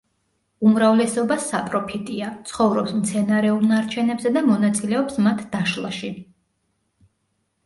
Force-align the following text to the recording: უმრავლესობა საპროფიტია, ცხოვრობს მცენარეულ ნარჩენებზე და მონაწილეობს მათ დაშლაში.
უმრავლესობა 0.67 1.35
საპროფიტია, 1.43 2.29
ცხოვრობს 2.51 2.95
მცენარეულ 3.01 3.69
ნარჩენებზე 3.73 4.33
და 4.39 4.45
მონაწილეობს 4.49 5.21
მათ 5.29 5.45
დაშლაში. 5.55 6.11